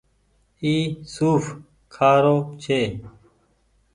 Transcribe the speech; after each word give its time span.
اي 0.61 0.73
سوڦ 1.13 1.43
کآ 1.93 2.11
رو 2.23 2.37
ڇي۔ 2.63 2.81